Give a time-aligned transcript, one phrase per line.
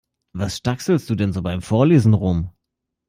[0.33, 2.49] Was stackselst du denn so beim Vorlesen rum?